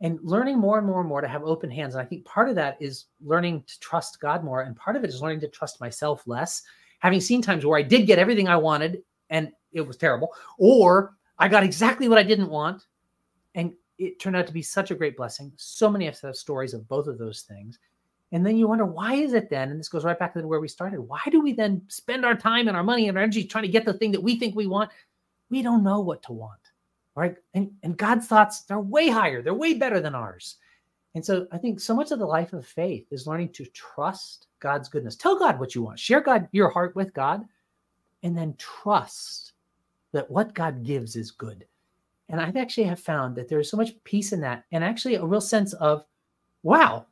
And 0.00 0.18
learning 0.22 0.58
more 0.58 0.78
and 0.78 0.86
more 0.86 1.00
and 1.00 1.08
more 1.08 1.20
to 1.20 1.28
have 1.28 1.44
open 1.44 1.70
hands. 1.70 1.94
And 1.94 2.02
I 2.02 2.04
think 2.04 2.24
part 2.24 2.48
of 2.48 2.56
that 2.56 2.76
is 2.80 3.06
learning 3.24 3.64
to 3.66 3.80
trust 3.80 4.20
God 4.20 4.44
more. 4.44 4.62
And 4.62 4.76
part 4.76 4.96
of 4.96 5.04
it 5.04 5.10
is 5.10 5.22
learning 5.22 5.40
to 5.40 5.48
trust 5.48 5.80
myself 5.80 6.26
less. 6.26 6.62
Having 6.98 7.20
seen 7.20 7.42
times 7.42 7.64
where 7.64 7.78
I 7.78 7.82
did 7.82 8.06
get 8.06 8.18
everything 8.18 8.48
I 8.48 8.56
wanted 8.56 9.02
and 9.30 9.52
it 9.72 9.80
was 9.80 9.96
terrible, 9.96 10.32
or 10.58 11.14
I 11.38 11.48
got 11.48 11.62
exactly 11.62 12.08
what 12.08 12.18
I 12.18 12.22
didn't 12.22 12.50
want. 12.50 12.86
And 13.54 13.72
it 13.98 14.20
turned 14.20 14.36
out 14.36 14.46
to 14.46 14.52
be 14.52 14.62
such 14.62 14.90
a 14.90 14.94
great 14.94 15.16
blessing. 15.16 15.52
So 15.56 15.88
many 15.90 16.04
have 16.06 16.36
stories 16.36 16.74
of 16.74 16.88
both 16.88 17.06
of 17.06 17.18
those 17.18 17.42
things. 17.42 17.78
And 18.32 18.44
then 18.44 18.56
you 18.56 18.66
wonder, 18.66 18.86
why 18.86 19.14
is 19.14 19.34
it 19.34 19.50
then? 19.50 19.70
And 19.70 19.78
this 19.78 19.90
goes 19.90 20.04
right 20.04 20.18
back 20.18 20.32
to 20.34 20.46
where 20.46 20.60
we 20.60 20.68
started. 20.68 21.00
Why 21.00 21.20
do 21.30 21.40
we 21.40 21.52
then 21.52 21.82
spend 21.88 22.24
our 22.24 22.34
time 22.34 22.66
and 22.66 22.76
our 22.76 22.82
money 22.82 23.08
and 23.08 23.16
our 23.16 23.22
energy 23.22 23.44
trying 23.44 23.64
to 23.64 23.70
get 23.70 23.84
the 23.84 23.92
thing 23.92 24.10
that 24.12 24.22
we 24.22 24.36
think 24.36 24.56
we 24.56 24.66
want? 24.66 24.90
We 25.50 25.62
don't 25.62 25.84
know 25.84 26.00
what 26.00 26.22
to 26.24 26.32
want. 26.32 26.58
Right. 27.14 27.36
And, 27.52 27.70
and 27.82 27.96
God's 27.96 28.26
thoughts, 28.26 28.62
they're 28.62 28.80
way 28.80 29.10
higher, 29.10 29.42
they're 29.42 29.52
way 29.52 29.74
better 29.74 30.00
than 30.00 30.14
ours. 30.14 30.56
And 31.14 31.22
so 31.22 31.46
I 31.52 31.58
think 31.58 31.78
so 31.78 31.94
much 31.94 32.10
of 32.10 32.18
the 32.18 32.24
life 32.24 32.54
of 32.54 32.66
faith 32.66 33.06
is 33.10 33.26
learning 33.26 33.50
to 33.50 33.66
trust 33.66 34.46
God's 34.60 34.88
goodness. 34.88 35.14
Tell 35.14 35.38
God 35.38 35.60
what 35.60 35.74
you 35.74 35.82
want. 35.82 35.98
Share 35.98 36.22
God 36.22 36.48
your 36.52 36.70
heart 36.70 36.96
with 36.96 37.12
God 37.12 37.44
and 38.22 38.36
then 38.36 38.54
trust 38.56 39.52
that 40.12 40.30
what 40.30 40.54
God 40.54 40.84
gives 40.84 41.16
is 41.16 41.30
good. 41.30 41.66
And 42.30 42.40
I 42.40 42.50
actually 42.58 42.84
have 42.84 43.00
found 43.00 43.36
that 43.36 43.46
there's 43.46 43.70
so 43.70 43.76
much 43.76 44.02
peace 44.04 44.32
in 44.32 44.40
that, 44.40 44.64
and 44.72 44.82
actually 44.82 45.16
a 45.16 45.24
real 45.24 45.40
sense 45.40 45.74
of, 45.74 46.06
wow, 46.62 47.04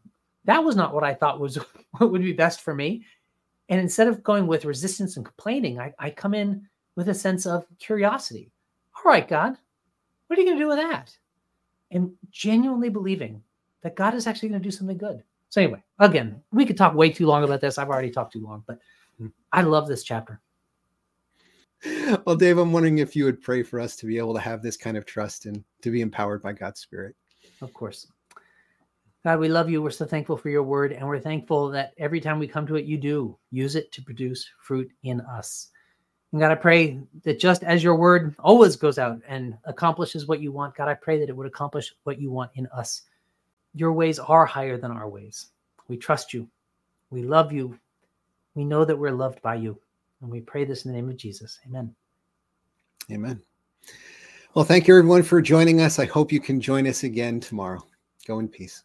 that 0.45 0.65
was 0.65 0.77
not 0.77 0.95
what 0.95 1.05
I 1.05 1.15
thought 1.15 1.41
was 1.41 1.57
what 1.99 2.11
would 2.11 2.23
be 2.23 2.33
best 2.33 2.61
for 2.61 2.75
me. 2.75 3.05
And 3.69 3.81
instead 3.81 4.09
of 4.09 4.23
going 4.23 4.47
with 4.47 4.65
resistance 4.65 5.17
and 5.17 5.25
complaining, 5.25 5.79
I, 5.79 5.93
I 5.99 6.11
come 6.11 6.35
in 6.35 6.67
with 6.97 7.09
a 7.09 7.15
sense 7.15 7.47
of 7.47 7.67
curiosity. 7.79 8.51
All 8.97 9.11
right, 9.11 9.27
God, 9.27 9.57
what 10.27 10.39
are 10.39 10.43
you 10.43 10.49
going 10.49 10.59
to 10.59 10.65
do 10.65 10.69
with 10.69 10.79
that? 10.79 11.17
And 11.93 12.13
genuinely 12.31 12.89
believing 12.89 13.43
that 13.83 13.97
God 13.97 14.15
is 14.15 14.27
actually 14.27 14.49
going 14.49 14.61
to 14.61 14.69
do 14.69 14.73
something 14.73 14.99
good. 14.99 15.23
So, 15.49 15.61
anyway, 15.61 15.83
again, 15.99 16.43
we 16.53 16.67
could 16.67 16.77
talk 16.77 16.95
way 16.95 17.11
too 17.11 17.27
long 17.27 17.45
about 17.45 17.61
this. 17.61 17.79
I've 17.79 17.89
already 17.89 18.11
talked 18.11 18.33
too 18.33 18.43
long, 18.43 18.63
but 18.67 18.79
hmm. 19.19 19.29
I 19.53 19.63
love 19.63 19.89
this 19.89 20.05
chapter 20.05 20.41
well, 22.25 22.37
Dave, 22.37 22.59
I'm 22.59 22.73
wondering 22.73 22.99
if 22.99 23.17
you 23.17 23.25
would 23.25 23.41
pray 23.41 23.63
for 23.63 23.81
us 23.81 23.97
to 23.97 24.07
be 24.07 24.19
able 24.19 24.35
to 24.35 24.41
have 24.41 24.63
this 24.63 24.77
kind 24.77 24.97
of 24.97 25.07
trust 25.07 25.47
and 25.47 25.65
to 25.83 25.91
be 25.91 26.03
empowered 26.03 26.43
by 26.43 26.53
God's 26.53 26.81
Spirit. 26.81 27.15
Of 27.63 27.73
course. 27.73 28.07
God, 29.25 29.39
we 29.39 29.49
love 29.49 29.69
you. 29.69 29.83
We're 29.83 29.91
so 29.91 30.07
thankful 30.07 30.39
for 30.39 30.49
your 30.49 30.63
word, 30.63 30.93
and 30.93 31.07
we're 31.07 31.21
thankful 31.21 31.69
that 31.71 31.93
every 31.99 32.21
time 32.21 32.39
we 32.39 32.49
come 32.49 32.67
to 32.67 32.77
it, 32.77 32.87
you 32.87 32.97
do 32.97 33.37
use 33.51 33.77
it 33.77 33.93
to 33.93 34.03
produce 34.03 34.49
fruit 34.63 34.91
in 35.03 35.21
us. 35.23 35.69
And 36.33 36.41
God, 36.41 36.53
I 36.53 36.55
pray 36.55 36.99
that 37.25 37.39
just 37.39 37.63
as 37.63 37.83
your 37.83 37.97
word 37.97 38.35
always 38.39 38.77
goes 38.77 38.99
out 38.99 39.21
and 39.29 39.59
accomplishes 39.65 40.27
what 40.27 40.41
you 40.41 40.53
want, 40.53 40.75
God, 40.75 40.89
I 40.89 40.95
pray 40.95 41.19
that 41.19 41.29
it 41.29 41.37
would 41.37 41.47
accomplish 41.47 41.93
what 42.05 42.21
you 42.21 42.31
want 42.31 42.51
in 42.55 42.67
us. 42.69 43.03
Your 43.75 43.93
ways 43.93 44.19
are 44.19 44.47
higher 44.47 44.79
than 44.79 44.91
our 44.91 45.09
ways. 45.09 45.49
We 45.89 45.97
trust 45.97 46.33
you. 46.33 46.49
We 47.11 47.23
love 47.23 47.53
you. 47.53 47.79
We 48.55 48.65
know 48.65 48.85
that 48.85 48.97
we're 48.97 49.11
loved 49.11 49.43
by 49.43 49.57
you. 49.57 49.79
And 50.23 50.31
we 50.31 50.41
pray 50.41 50.65
this 50.65 50.85
in 50.85 50.93
the 50.93 50.97
name 50.97 51.11
of 51.11 51.17
Jesus. 51.17 51.59
Amen. 51.67 51.95
Amen. 53.11 53.41
Well, 54.55 54.65
thank 54.65 54.87
you 54.87 54.97
everyone 54.97 55.25
for 55.25 55.43
joining 55.43 55.81
us. 55.81 55.99
I 55.99 56.05
hope 56.07 56.33
you 56.33 56.41
can 56.41 56.61
join 56.61 56.87
us 56.87 57.03
again 57.03 57.41
tomorrow. 57.41 57.85
Go 58.27 58.39
in 58.39 58.49
peace. 58.49 58.85